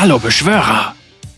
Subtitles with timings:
[0.00, 0.94] Hallo Beschwörer!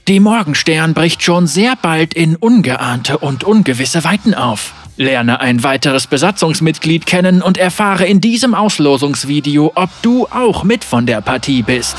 [0.08, 4.72] Die Morgenstern bricht schon sehr bald in ungeahnte und ungewisse Weiten auf.
[4.96, 11.06] Lerne ein weiteres Besatzungsmitglied kennen und erfahre in diesem Auslosungsvideo, ob du auch mit von
[11.06, 11.96] der Partie bist.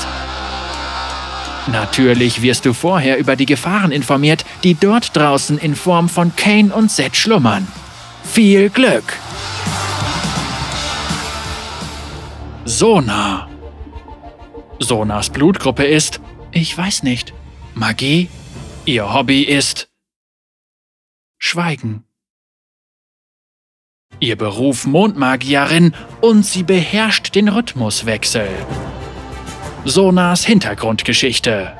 [1.70, 6.74] Natürlich wirst du vorher über die Gefahren informiert, die dort draußen in Form von Kane
[6.74, 7.68] und Seth schlummern.
[8.24, 9.04] Viel Glück!
[12.64, 13.47] Sona.
[14.78, 16.20] Sonas Blutgruppe ist,
[16.52, 17.34] ich weiß nicht,
[17.74, 18.28] Magie.
[18.84, 19.88] Ihr Hobby ist
[21.38, 22.04] Schweigen.
[24.20, 28.48] Ihr Beruf Mondmagierin und sie beherrscht den Rhythmuswechsel.
[29.84, 31.72] Sonas Hintergrundgeschichte.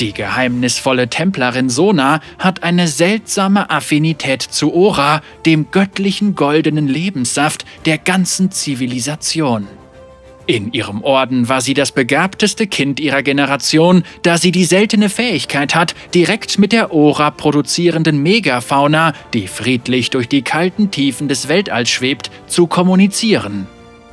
[0.00, 7.96] Die geheimnisvolle Templerin Sona hat eine seltsame Affinität zu Ora, dem göttlichen goldenen Lebenssaft der
[7.98, 9.66] ganzen Zivilisation.
[10.48, 15.74] In ihrem Orden war sie das begabteste Kind ihrer Generation, da sie die seltene Fähigkeit
[15.74, 21.90] hat, direkt mit der Ora produzierenden Megafauna, die friedlich durch die kalten Tiefen des Weltalls
[21.90, 23.66] schwebt, zu kommunizieren.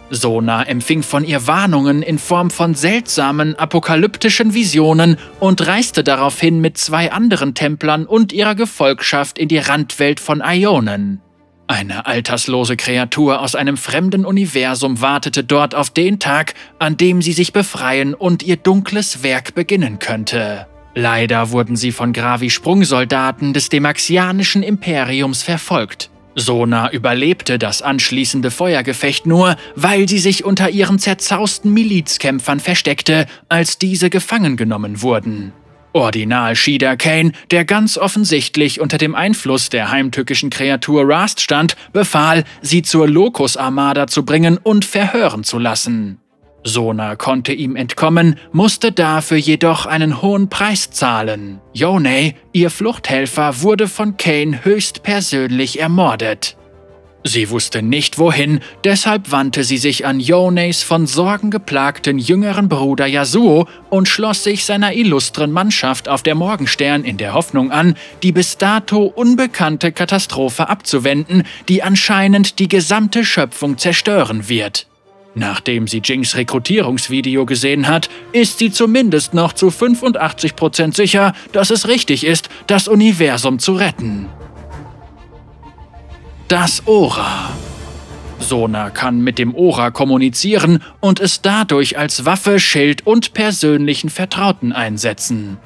[0.09, 6.79] Sona empfing von ihr Warnungen in Form von seltsamen, apokalyptischen Visionen und reiste daraufhin mit
[6.79, 11.21] zwei anderen Templern und ihrer Gefolgschaft in die Randwelt von Ionen.
[11.73, 17.33] Eine alterslose Kreatur aus einem fremden Universum wartete dort auf den Tag, an dem sie
[17.33, 20.67] sich befreien und ihr dunkles Werk beginnen könnte.
[20.93, 26.11] Leider wurden sie von Gravi-Sprungsoldaten des Demaxianischen Imperiums verfolgt.
[26.35, 33.79] Sona überlebte das anschließende Feuergefecht nur, weil sie sich unter ihren zerzausten Milizkämpfern versteckte, als
[33.79, 35.53] diese gefangen genommen wurden.
[35.93, 42.43] Ordinal Shida Kane, der ganz offensichtlich unter dem Einfluss der heimtückischen Kreatur Rast stand, befahl,
[42.61, 46.19] sie zur Locus-Armada zu bringen und verhören zu lassen.
[46.65, 51.59] Sona konnte ihm entkommen, musste dafür jedoch einen hohen Preis zahlen.
[51.73, 56.55] Yonei, ihr Fluchthelfer, wurde von Kane höchstpersönlich ermordet.
[57.25, 63.07] Sie wusste nicht wohin, deshalb wandte sie sich an Yoneis von Sorgen geplagten jüngeren Bruder
[63.07, 68.33] Yasuo und schloss sich seiner illustren Mannschaft auf der Morgenstern in der Hoffnung an, die
[68.33, 74.87] bis dato unbekannte Katastrophe abzuwenden, die anscheinend die gesamte Schöpfung zerstören wird.
[75.33, 81.87] Nachdem sie Jinx Rekrutierungsvideo gesehen hat, ist sie zumindest noch zu 85% sicher, dass es
[81.87, 84.27] richtig ist, das Universum zu retten.
[86.47, 87.49] Das Ora.
[88.39, 94.73] Sona kann mit dem Ora kommunizieren und es dadurch als Waffe, Schild und persönlichen Vertrauten
[94.73, 95.57] einsetzen.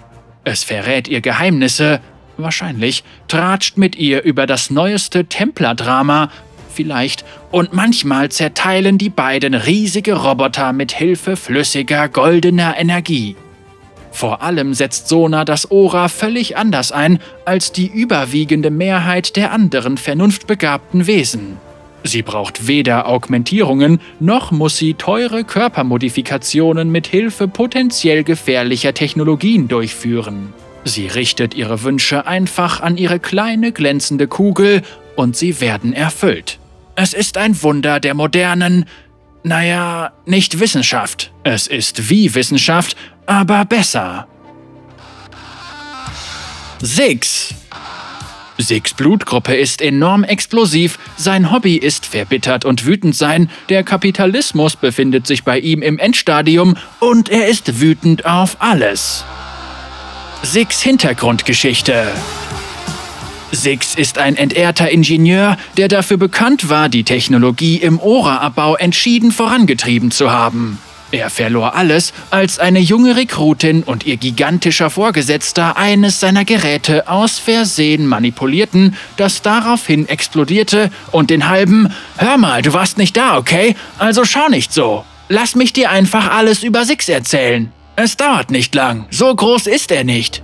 [0.44, 2.00] Es verrät ihr Geheimnisse,
[2.38, 6.30] wahrscheinlich, tratscht mit ihr über das neueste Templer-Drama,
[6.72, 13.36] vielleicht, und manchmal zerteilen die beiden riesige Roboter mit Hilfe flüssiger goldener Energie.
[14.18, 19.96] Vor allem setzt Sona das Ora völlig anders ein als die überwiegende Mehrheit der anderen
[19.96, 21.58] vernunftbegabten Wesen.
[22.04, 30.52] Sie braucht weder Augmentierungen, noch muss sie teure Körpermodifikationen mit Hilfe potenziell gefährlicher Technologien durchführen.
[30.84, 34.82] Sie richtet ihre Wünsche einfach an ihre kleine glänzende Kugel
[35.16, 36.58] und sie werden erfüllt.
[36.96, 38.86] Es ist ein Wunder der modernen,
[39.44, 41.32] naja, nicht Wissenschaft.
[41.44, 44.28] Es ist wie Wissenschaft, aber besser.
[46.82, 47.54] Six.
[48.60, 55.28] Six Blutgruppe ist enorm explosiv, sein Hobby ist verbittert und wütend sein, der Kapitalismus befindet
[55.28, 59.24] sich bei ihm im Endstadium und er ist wütend auf alles.
[60.42, 62.08] Six Hintergrundgeschichte.
[63.52, 70.12] Six ist ein entehrter Ingenieur, der dafür bekannt war, die Technologie im Ora-Abbau entschieden vorangetrieben
[70.12, 70.80] zu haben.
[71.12, 77.40] Er verlor alles, als eine junge Rekrutin und ihr gigantischer Vorgesetzter eines seiner Geräte aus
[77.40, 83.78] Versehen manipulierten, das daraufhin explodierte und den halben Hör mal, du warst nicht da, okay?
[83.98, 85.06] Also schau nicht so.
[85.30, 87.72] Lass mich dir einfach alles über Six erzählen.
[87.96, 90.44] Es dauert nicht lang, so groß ist er nicht.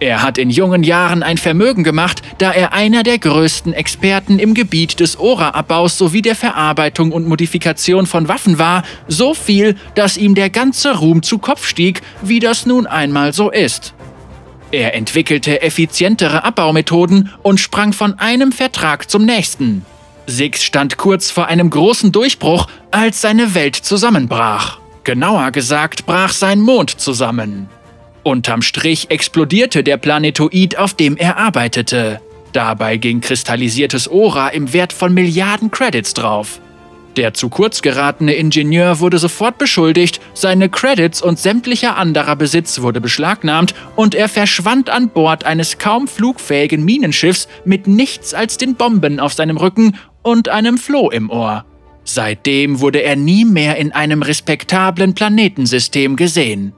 [0.00, 4.54] Er hat in jungen Jahren ein Vermögen gemacht, da er einer der größten Experten im
[4.54, 10.36] Gebiet des Ora-Abbaus sowie der Verarbeitung und Modifikation von Waffen war, so viel, dass ihm
[10.36, 13.94] der ganze Ruhm zu Kopf stieg, wie das nun einmal so ist.
[14.70, 19.84] Er entwickelte effizientere Abbaumethoden und sprang von einem Vertrag zum nächsten.
[20.26, 24.78] Six stand kurz vor einem großen Durchbruch, als seine Welt zusammenbrach.
[25.02, 27.68] Genauer gesagt brach sein Mond zusammen.
[28.28, 32.20] Unterm Strich explodierte der Planetoid, auf dem er arbeitete.
[32.52, 36.60] Dabei ging kristallisiertes Ora im Wert von Milliarden Credits drauf.
[37.16, 43.00] Der zu kurz geratene Ingenieur wurde sofort beschuldigt, seine Credits und sämtlicher anderer Besitz wurde
[43.00, 49.20] beschlagnahmt und er verschwand an Bord eines kaum flugfähigen Minenschiffs mit nichts als den Bomben
[49.20, 51.64] auf seinem Rücken und einem Floh im Ohr.
[52.04, 56.74] Seitdem wurde er nie mehr in einem respektablen Planetensystem gesehen.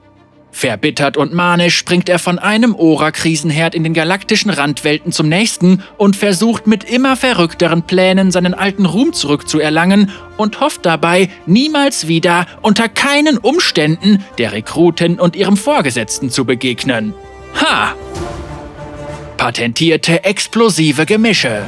[0.51, 6.15] Verbittert und manisch springt er von einem Ora-Krisenherd in den galaktischen Randwelten zum nächsten und
[6.15, 12.89] versucht mit immer verrückteren Plänen seinen alten Ruhm zurückzuerlangen und hofft dabei, niemals wieder unter
[12.89, 17.13] keinen Umständen der Rekrutin und ihrem Vorgesetzten zu begegnen.
[17.61, 17.95] Ha!
[19.37, 21.63] Patentierte explosive Gemische.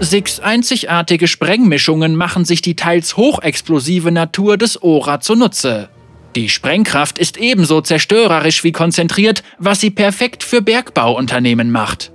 [0.00, 5.88] Six einzigartige Sprengmischungen machen sich die teils hochexplosive Natur des Ora zunutze.
[6.36, 12.10] Die Sprengkraft ist ebenso zerstörerisch wie konzentriert, was sie perfekt für Bergbauunternehmen macht.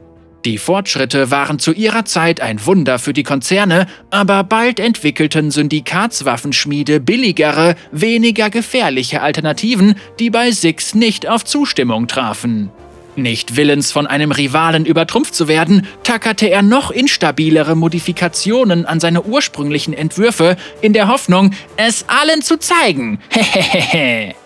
[0.46, 7.00] Die Fortschritte waren zu ihrer Zeit ein Wunder für die Konzerne, aber bald entwickelten Syndikatswaffenschmiede
[7.00, 12.72] billigere, weniger gefährliche Alternativen, die bei Six nicht auf Zustimmung trafen.
[13.16, 19.24] Nicht willens von einem Rivalen übertrumpft zu werden, tackerte er noch instabilere Modifikationen an seine
[19.24, 23.20] ursprünglichen Entwürfe, in der Hoffnung, es allen zu zeigen.
[23.30, 24.36] Hehehehe.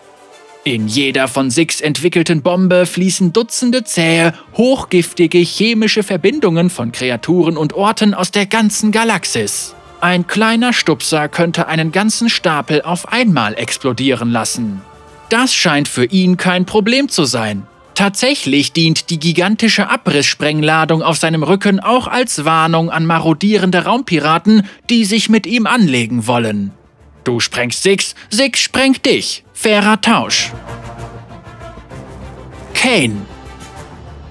[0.65, 7.74] In jeder von Six entwickelten Bombe fließen Dutzende zähe, hochgiftige chemische Verbindungen von Kreaturen und
[7.74, 9.75] Orten aus der ganzen Galaxis.
[10.00, 14.81] Ein kleiner Stupser könnte einen ganzen Stapel auf einmal explodieren lassen.
[15.27, 17.68] Das scheint für ihn kein Problem zu sein.
[17.95, 25.06] Tatsächlich dient die gigantische Abrisssprengladung auf seinem Rücken auch als Warnung an marodierende Raumpiraten, die
[25.06, 26.72] sich mit ihm anlegen wollen.
[27.24, 29.44] Du sprengst Six, Six sprengt dich.
[29.54, 30.51] Fairer Tausch.
[32.74, 33.22] Kane.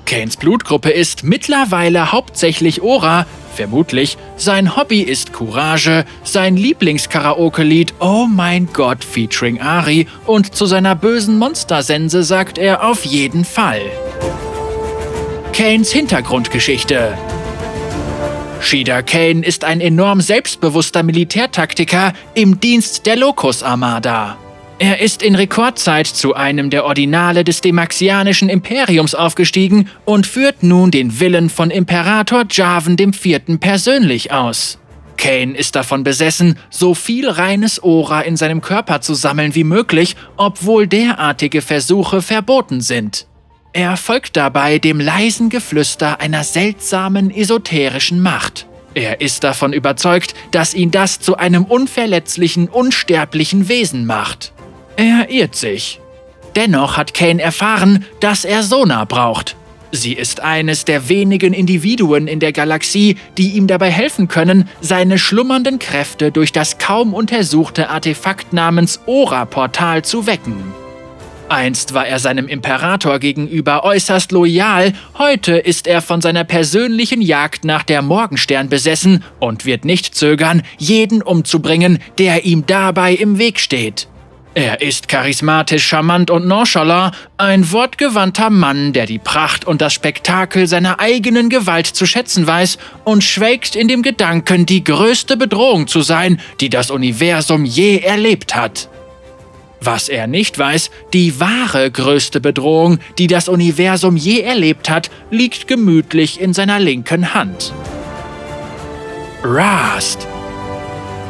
[0.05, 8.69] Kanes Blutgruppe ist mittlerweile hauptsächlich Ora, Vermutlich, sein Hobby ist Courage, sein Lieblingskaraoke-Lied Oh mein
[8.72, 13.82] Gott featuring Ari und zu seiner bösen Monstersense sagt er auf jeden Fall.
[15.52, 17.16] Kanes Hintergrundgeschichte
[18.60, 24.38] Shida Kane ist ein enorm selbstbewusster Militärtaktiker im Dienst der Locus-Armada.
[24.82, 30.90] Er ist in Rekordzeit zu einem der Ordinale des Demaxianischen Imperiums aufgestiegen und führt nun
[30.90, 33.61] den Willen von Imperator Jarvan IV.
[33.61, 34.81] persönlich aus.
[35.17, 40.17] Kane ist davon besessen, so viel reines Ora in seinem Körper zu sammeln wie möglich,
[40.37, 43.28] obwohl derartige Versuche verboten sind.
[43.73, 48.67] Er folgt dabei dem leisen Geflüster einer seltsamen esoterischen Macht.
[48.94, 54.52] Er ist davon überzeugt, dass ihn das zu einem unverletzlichen, unsterblichen Wesen macht.
[54.96, 56.00] Er irrt sich.
[56.54, 59.56] Dennoch hat Kane erfahren, dass er Sona braucht.
[59.94, 65.18] Sie ist eines der wenigen Individuen in der Galaxie, die ihm dabei helfen können, seine
[65.18, 70.56] schlummernden Kräfte durch das kaum untersuchte Artefakt namens Ora-Portal zu wecken.
[71.50, 77.66] Einst war er seinem Imperator gegenüber äußerst loyal, heute ist er von seiner persönlichen Jagd
[77.66, 83.60] nach der Morgenstern besessen und wird nicht zögern, jeden umzubringen, der ihm dabei im Weg
[83.60, 84.08] steht.
[84.54, 90.66] Er ist charismatisch, charmant und nonchalant, ein wortgewandter Mann, der die Pracht und das Spektakel
[90.66, 96.02] seiner eigenen Gewalt zu schätzen weiß und schwelgt in dem Gedanken, die größte Bedrohung zu
[96.02, 98.90] sein, die das Universum je erlebt hat.
[99.81, 105.66] Was er nicht weiß, die wahre größte Bedrohung, die das Universum je erlebt hat, liegt
[105.66, 107.73] gemütlich in seiner linken Hand.
[109.42, 110.28] Rast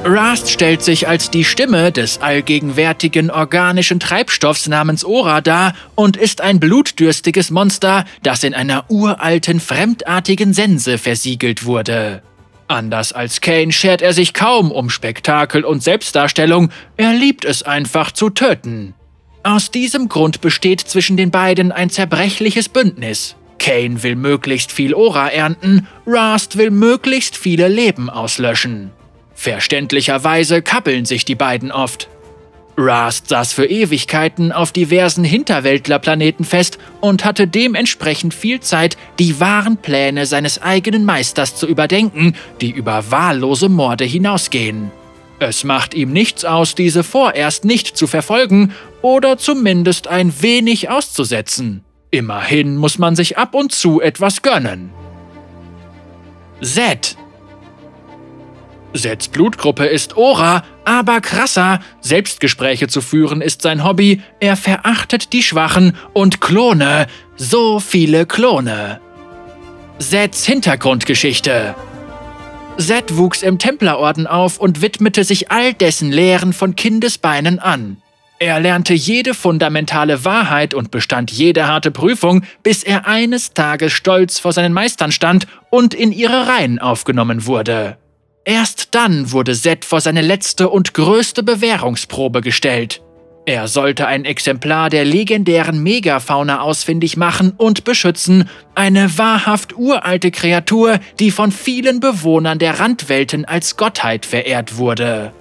[0.04, 6.40] Rast stellt sich als die Stimme des allgegenwärtigen organischen Treibstoffs namens Ora dar und ist
[6.40, 12.20] ein blutdürstiges Monster, das in einer uralten, fremdartigen Sense versiegelt wurde.
[12.66, 18.10] Anders als Kane schert er sich kaum um Spektakel und Selbstdarstellung, er liebt es einfach
[18.10, 18.94] zu töten.
[19.44, 23.36] Aus diesem Grund besteht zwischen den beiden ein zerbrechliches Bündnis.
[23.60, 28.90] Kane will möglichst viel Ora ernten, Rast will möglichst viele Leben auslöschen.
[29.34, 32.08] Verständlicherweise kappeln sich die beiden oft.
[32.76, 39.76] Rast saß für Ewigkeiten auf diversen Hinterwäldlerplaneten fest und hatte dementsprechend viel Zeit, die wahren
[39.76, 44.90] Pläne seines eigenen Meisters zu überdenken, die über wahllose Morde hinausgehen.
[45.38, 48.72] Es macht ihm nichts aus, diese vorerst nicht zu verfolgen
[49.02, 51.84] oder zumindest ein wenig auszusetzen.
[52.10, 54.90] Immerhin muss man sich ab und zu etwas gönnen.
[56.60, 57.16] Z
[58.94, 61.80] Sets Blutgruppe ist Ora, aber krasser.
[62.00, 64.20] Selbstgespräche zu führen ist sein Hobby.
[64.40, 67.06] Er verachtet die Schwachen und Klone.
[67.36, 69.00] So viele Klone.
[69.98, 71.74] Sets Hintergrundgeschichte.
[72.78, 77.98] Zed wuchs im Templerorden auf und widmete sich all dessen Lehren von Kindesbeinen an.
[78.38, 84.40] Er lernte jede fundamentale Wahrheit und bestand jede harte Prüfung, bis er eines Tages stolz
[84.40, 87.98] vor seinen Meistern stand und in ihre Reihen aufgenommen wurde.
[88.44, 93.00] Erst dann wurde Zed vor seine letzte und größte Bewährungsprobe gestellt.
[93.44, 100.98] Er sollte ein Exemplar der legendären Megafauna ausfindig machen und beschützen, eine wahrhaft uralte Kreatur,
[101.18, 105.32] die von vielen Bewohnern der Randwelten als Gottheit verehrt wurde.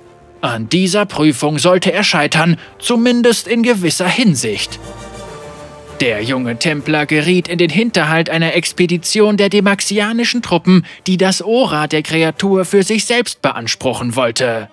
[0.41, 4.79] An dieser Prüfung sollte er scheitern, zumindest in gewisser Hinsicht.
[6.01, 11.85] Der junge Templer geriet in den Hinterhalt einer Expedition der demaxianischen Truppen, die das Ora
[11.85, 14.67] der Kreatur für sich selbst beanspruchen wollte.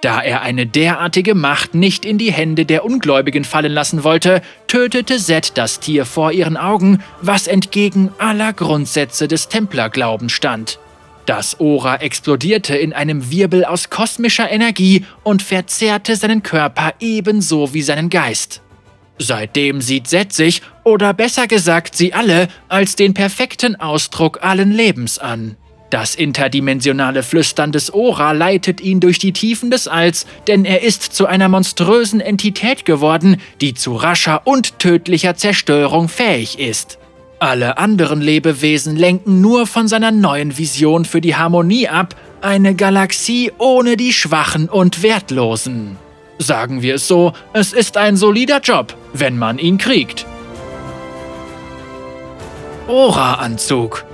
[0.00, 5.20] Da er eine derartige Macht nicht in die Hände der Ungläubigen fallen lassen wollte, tötete
[5.20, 10.80] Set das Tier vor ihren Augen, was entgegen aller Grundsätze des Templerglaubens stand.
[11.26, 17.82] Das Ora explodierte in einem Wirbel aus kosmischer Energie und verzehrte seinen Körper ebenso wie
[17.82, 18.62] seinen Geist.
[19.18, 25.18] Seitdem sieht Set sich, oder besser gesagt sie alle, als den perfekten Ausdruck allen Lebens
[25.18, 25.56] an.
[25.90, 31.02] Das interdimensionale Flüstern des Ora leitet ihn durch die Tiefen des Alls, denn er ist
[31.02, 36.98] zu einer monströsen Entität geworden, die zu rascher und tödlicher Zerstörung fähig ist.
[37.40, 43.52] Alle anderen Lebewesen lenken nur von seiner neuen Vision für die Harmonie ab, eine Galaxie
[43.58, 45.98] ohne die Schwachen und Wertlosen.
[46.38, 50.26] Sagen wir es so, es ist ein solider Job, wenn man ihn kriegt.
[52.88, 54.04] Ora-Anzug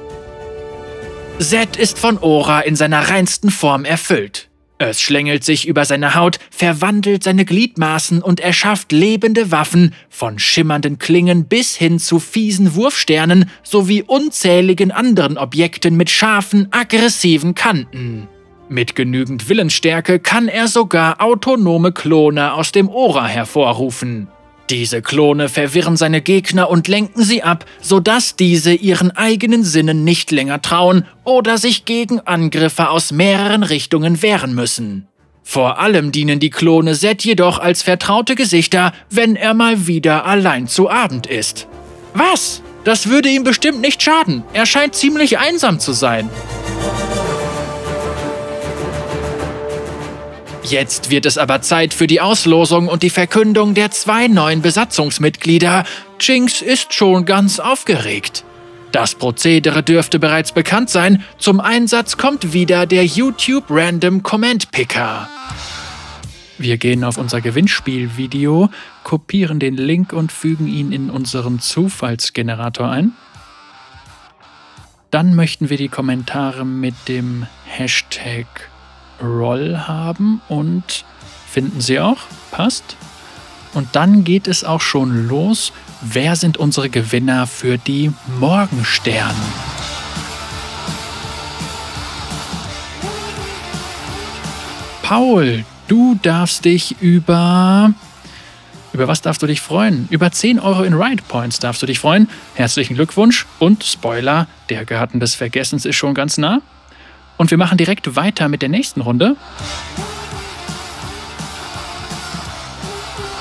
[1.38, 4.48] Zed ist von Ora in seiner reinsten Form erfüllt.
[4.78, 10.98] Es schlängelt sich über seine Haut, verwandelt seine Gliedmaßen und erschafft lebende Waffen, von schimmernden
[10.98, 18.28] Klingen bis hin zu fiesen Wurfsternen sowie unzähligen anderen Objekten mit scharfen, aggressiven Kanten.
[18.70, 24.28] Mit genügend Willensstärke kann er sogar autonome Klone aus dem Ora hervorrufen.
[24.68, 30.30] Diese Klone verwirren seine Gegner und lenken sie ab, sodass diese ihren eigenen Sinnen nicht
[30.30, 35.08] länger trauen oder sich gegen Angriffe aus mehreren Richtungen wehren müssen.
[35.42, 40.68] Vor allem dienen die Klone Set jedoch als vertraute Gesichter, wenn er mal wieder allein
[40.68, 41.66] zu Abend ist.
[42.12, 42.62] Was?
[42.84, 44.42] Das würde ihm bestimmt nicht schaden.
[44.52, 46.28] Er scheint ziemlich einsam zu sein.
[50.64, 55.84] Jetzt wird es aber Zeit für die Auslosung und die Verkündung der zwei neuen Besatzungsmitglieder.
[56.20, 58.44] Jinx ist schon ganz aufgeregt.
[58.92, 61.22] Das Prozedere dürfte bereits bekannt sein.
[61.38, 65.28] Zum Einsatz kommt wieder der YouTube Random Comment Picker.
[66.58, 68.68] Wir gehen auf unser Gewinnspielvideo,
[69.04, 73.12] kopieren den Link und fügen ihn in unseren Zufallsgenerator ein.
[75.10, 78.46] Dann möchten wir die Kommentare mit dem Hashtag
[79.22, 81.04] Roll haben und
[81.46, 82.18] finden Sie auch,
[82.50, 82.96] passt.
[83.74, 85.72] Und dann geht es auch schon los.
[86.00, 89.34] Wer sind unsere Gewinner für die Morgenstern?
[95.02, 97.92] Paul, du darfst dich über.
[98.92, 100.06] Über was darfst du dich freuen?
[100.10, 102.28] Über 10 Euro in Ride Points darfst du dich freuen.
[102.54, 106.60] Herzlichen Glückwunsch und Spoiler, der Garten des Vergessens ist schon ganz nah.
[107.38, 109.36] Und wir machen direkt weiter mit der nächsten Runde.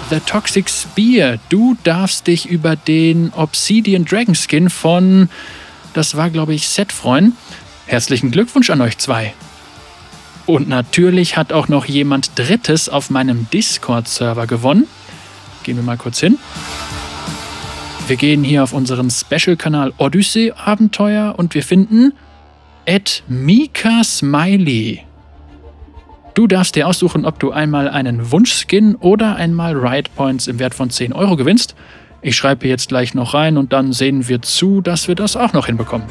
[0.10, 1.38] The Toxic Spear.
[1.50, 5.30] Du darfst dich über den Obsidian Dragon Skin von,
[5.94, 7.36] das war glaube ich, Set freuen.
[7.88, 9.34] Herzlichen Glückwunsch an euch zwei.
[10.46, 14.88] Und natürlich hat auch noch jemand Drittes auf meinem Discord-Server gewonnen.
[15.64, 16.38] Gehen wir mal kurz hin.
[18.08, 22.14] Wir gehen hier auf unseren Special-Kanal Odyssey Abenteuer und wir finden
[22.88, 25.04] at Mika Smiley.
[26.34, 30.74] Du darfst dir aussuchen, ob du einmal einen Wunschskin oder einmal Ride Points im Wert
[30.74, 31.76] von 10 Euro gewinnst.
[32.22, 35.54] Ich schreibe jetzt gleich noch rein und dann sehen wir zu, dass wir das auch
[35.54, 36.08] noch hinbekommen.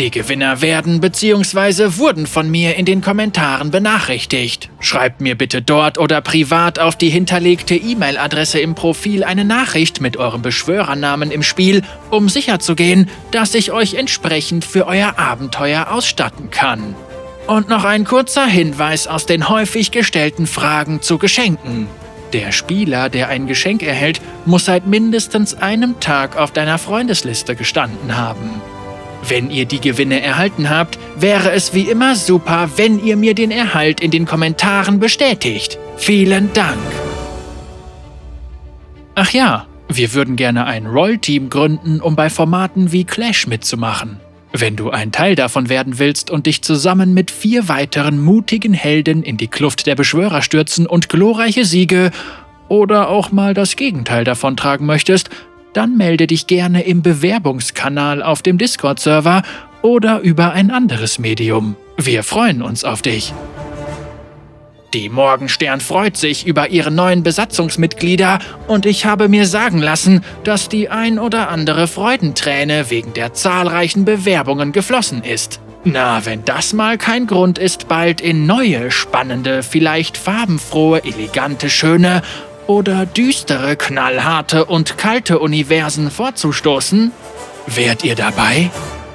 [0.00, 1.98] Die Gewinner werden bzw.
[1.98, 4.70] wurden von mir in den Kommentaren benachrichtigt.
[4.80, 10.16] Schreibt mir bitte dort oder privat auf die hinterlegte E-Mail-Adresse im Profil eine Nachricht mit
[10.16, 16.94] eurem Beschwörernamen im Spiel, um sicherzugehen, dass ich euch entsprechend für euer Abenteuer ausstatten kann.
[17.46, 21.88] Und noch ein kurzer Hinweis aus den häufig gestellten Fragen zu Geschenken.
[22.32, 28.16] Der Spieler, der ein Geschenk erhält, muss seit mindestens einem Tag auf deiner Freundesliste gestanden
[28.16, 28.62] haben.
[29.28, 33.50] Wenn ihr die Gewinne erhalten habt, wäre es wie immer super, wenn ihr mir den
[33.50, 35.78] Erhalt in den Kommentaren bestätigt.
[35.96, 36.78] Vielen Dank.
[39.14, 44.20] Ach ja, wir würden gerne ein Roll-Team gründen, um bei Formaten wie Clash mitzumachen.
[44.52, 49.22] Wenn du ein Teil davon werden willst und dich zusammen mit vier weiteren mutigen Helden
[49.22, 52.10] in die Kluft der Beschwörer stürzen und glorreiche Siege
[52.68, 55.30] oder auch mal das Gegenteil davon tragen möchtest,
[55.72, 59.42] dann melde dich gerne im Bewerbungskanal auf dem Discord-Server
[59.82, 61.76] oder über ein anderes Medium.
[61.96, 63.32] Wir freuen uns auf dich.
[64.92, 70.68] Die Morgenstern freut sich über ihre neuen Besatzungsmitglieder und ich habe mir sagen lassen, dass
[70.68, 75.60] die ein oder andere Freudenträne wegen der zahlreichen Bewerbungen geflossen ist.
[75.84, 82.22] Na, wenn das mal kein Grund ist, bald in neue, spannende, vielleicht farbenfrohe, elegante, schöne
[82.66, 87.12] oder düstere, knallharte und kalte Universen vorzustoßen?
[87.66, 88.70] Wärt ihr dabei?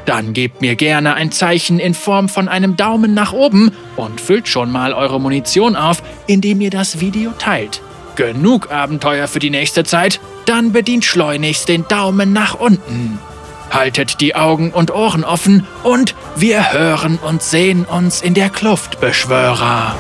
[0.05, 4.47] Dann gebt mir gerne ein Zeichen in Form von einem Daumen nach oben und füllt
[4.47, 7.81] schon mal eure Munition auf, indem ihr das Video teilt.
[8.15, 10.19] Genug Abenteuer für die nächste Zeit?
[10.45, 13.19] Dann bedient schleunigst den Daumen nach unten.
[13.71, 19.01] Haltet die Augen und Ohren offen und wir hören und sehen uns in der Kluft,
[19.01, 19.95] Beschwörer.